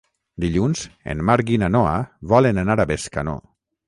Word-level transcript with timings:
Dilluns 0.43 0.79
en 1.13 1.19
Marc 1.29 1.51
i 1.55 1.59
na 1.63 1.69
Noa 1.75 1.91
volen 2.31 2.63
anar 2.63 2.77
a 2.79 2.87
Bescanó. 2.93 3.37